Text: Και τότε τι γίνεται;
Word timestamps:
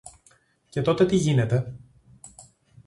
Και 0.69 0.81
τότε 0.81 1.05
τι 1.05 1.15
γίνεται; 1.15 1.73